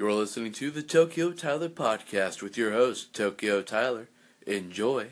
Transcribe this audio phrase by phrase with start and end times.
[0.00, 4.08] You're listening to the Tokyo Tyler podcast with your host, Tokyo Tyler.
[4.46, 5.08] Enjoy.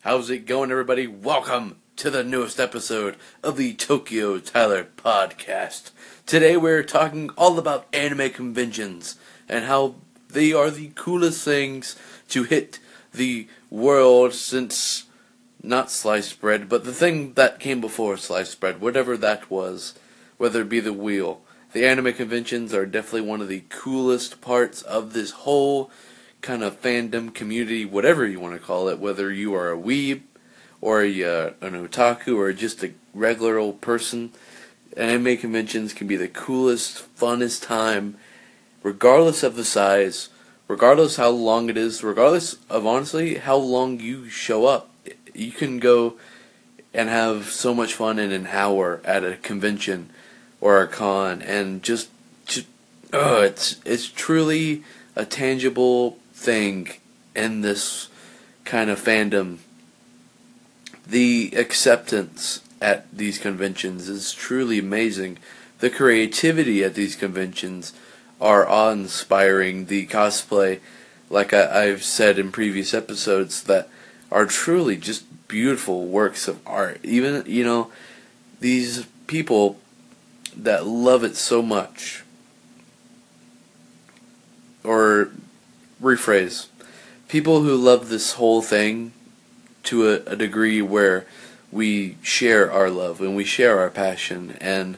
[0.00, 1.06] How's it going, everybody?
[1.06, 5.92] Welcome to the newest episode of the Tokyo Tyler podcast.
[6.26, 9.14] Today we're talking all about anime conventions
[9.48, 9.94] and how
[10.28, 11.94] they are the coolest things
[12.30, 12.80] to hit
[13.14, 15.04] the world since
[15.62, 19.96] not sliced bread, but the thing that came before sliced bread, whatever that was,
[20.38, 21.42] whether it be the wheel.
[21.72, 25.90] The anime conventions are definitely one of the coolest parts of this whole
[26.40, 30.22] kind of fandom community, whatever you want to call it, whether you are a weeb
[30.80, 34.32] or a, uh, an otaku or just a regular old person.
[34.96, 38.16] Anime conventions can be the coolest, funnest time,
[38.82, 40.30] regardless of the size,
[40.68, 44.90] regardless how long it is, regardless of honestly how long you show up.
[45.34, 46.14] You can go
[46.94, 50.08] and have so much fun in an hour at a convention
[50.60, 52.08] or a con, and just,
[52.46, 52.66] just
[53.12, 54.82] oh, it's it's truly
[55.14, 56.88] a tangible thing
[57.34, 58.08] in this
[58.64, 59.58] kind of fandom.
[61.06, 65.38] The acceptance at these conventions is truly amazing.
[65.78, 67.92] The creativity at these conventions
[68.40, 69.86] are awe-inspiring.
[69.86, 70.80] The cosplay,
[71.30, 73.88] like I, I've said in previous episodes, that
[74.30, 77.00] are truly just beautiful works of art.
[77.02, 77.90] Even you know,
[78.60, 79.78] these people
[80.56, 82.24] that love it so much.
[84.84, 85.30] Or
[86.02, 86.66] rephrase.
[87.28, 89.12] People who love this whole thing
[89.84, 91.26] to a, a degree where
[91.70, 94.96] we share our love and we share our passion and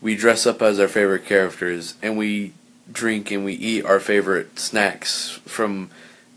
[0.00, 2.52] we dress up as our favorite characters and we
[2.90, 5.90] drink and we eat our favorite snacks from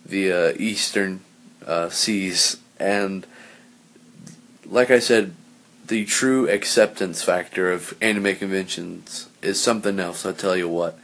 [0.06, 1.22] the uh, eastern
[1.66, 3.26] uh, seas and
[4.66, 5.34] like I said
[5.88, 10.26] the true acceptance factor of anime conventions is something else.
[10.26, 10.98] I'll tell you what.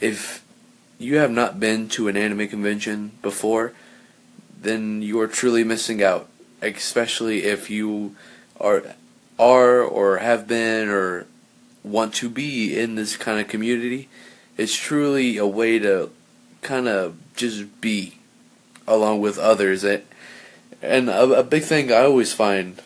[0.00, 0.44] If
[0.98, 3.72] you have not been to an anime convention before,
[4.58, 6.28] then you are truly missing out.
[6.60, 8.14] Especially if you
[8.60, 8.94] are
[9.38, 11.26] are or have been or
[11.82, 14.08] want to be in this kind of community.
[14.56, 16.10] It's truly a way to
[16.60, 18.18] kind of just be
[18.86, 19.82] along with others.
[19.82, 22.80] And a, a big thing I always find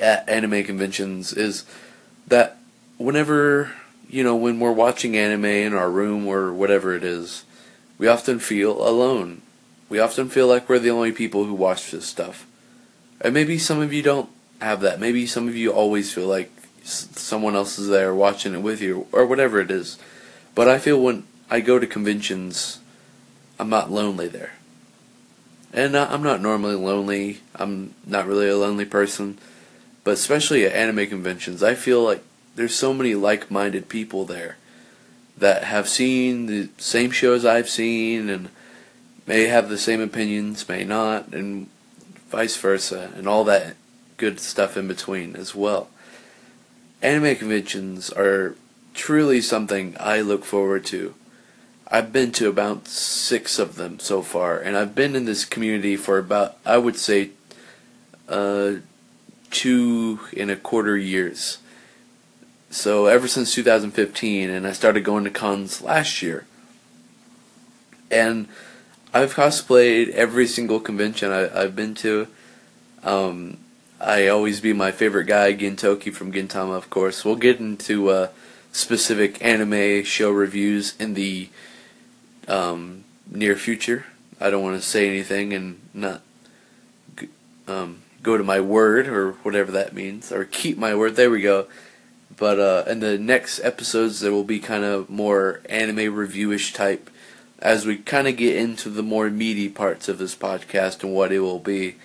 [0.00, 1.64] at anime conventions is
[2.26, 2.58] that
[2.98, 3.72] whenever
[4.08, 7.44] you know when we're watching anime in our room or whatever it is,
[7.98, 9.42] we often feel alone.
[9.88, 12.46] We often feel like we're the only people who watch this stuff.
[13.20, 14.30] And maybe some of you don't
[14.60, 15.00] have that.
[15.00, 16.50] Maybe some of you always feel like
[16.82, 19.98] someone else is there watching it with you or whatever it is.
[20.54, 22.78] But I feel when I go to conventions,
[23.58, 24.52] I'm not lonely there.
[25.72, 27.40] And I'm not normally lonely.
[27.54, 29.38] I'm not really a lonely person.
[30.04, 32.22] But especially at anime conventions, I feel like
[32.56, 34.56] there's so many like-minded people there
[35.36, 38.48] that have seen the same shows I've seen and
[39.26, 41.68] may have the same opinions, may not, and
[42.28, 43.76] vice versa, and all that
[44.16, 45.88] good stuff in between as well.
[47.02, 48.54] Anime conventions are
[48.92, 51.14] truly something I look forward to.
[51.88, 55.96] I've been to about six of them so far, and I've been in this community
[55.96, 57.30] for about, I would say,
[58.28, 58.74] uh,
[59.50, 61.58] two and a quarter years.
[62.70, 66.46] So ever since 2015, and I started going to cons last year.
[68.10, 68.48] And
[69.12, 72.28] I've cosplayed every single convention I, have been to.
[73.02, 73.58] Um,
[74.00, 77.24] I always be my favorite guy, Gintoki from Gintama, of course.
[77.24, 78.28] We'll get into uh,
[78.72, 81.48] specific anime show reviews in the
[82.46, 84.06] um, near future.
[84.40, 86.22] I don't want to say anything and not
[87.66, 91.16] um, go to my word or whatever that means, or keep my word.
[91.16, 91.66] There we go.
[92.36, 97.10] But uh, in the next episodes, there will be kind of more anime reviewish type
[97.58, 101.32] as we kind of get into the more meaty parts of this podcast and what
[101.32, 101.96] it will be.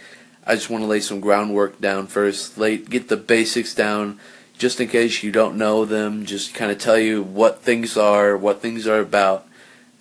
[0.46, 4.20] I just want to lay some groundwork down first, lay, get the basics down,
[4.58, 8.38] just in case you don't know them, just kind of tell you what things are,
[8.38, 9.48] what things are about.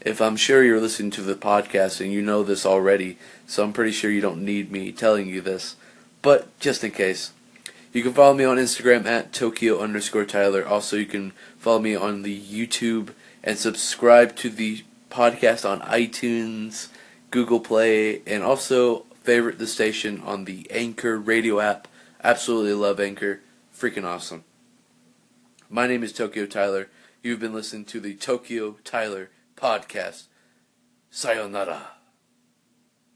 [0.00, 3.72] If I'm sure you're listening to the podcast and you know this already, so I'm
[3.72, 5.76] pretty sure you don't need me telling you this.
[6.24, 7.32] But just in case,
[7.92, 10.66] you can follow me on Instagram at Tokyo underscore Tyler.
[10.66, 13.10] Also, you can follow me on the YouTube
[13.42, 16.88] and subscribe to the podcast on iTunes,
[17.30, 21.88] Google Play, and also favorite the station on the Anchor radio app.
[22.22, 23.40] Absolutely love Anchor.
[23.78, 24.44] Freaking awesome.
[25.68, 26.88] My name is Tokyo Tyler.
[27.22, 29.28] You've been listening to the Tokyo Tyler
[29.58, 30.22] podcast.
[31.10, 31.88] Sayonara.